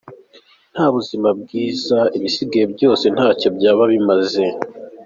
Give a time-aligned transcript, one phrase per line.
[0.73, 4.43] Nta buzima bwiza, ibisigaye byose ntacyo byaba bimaze.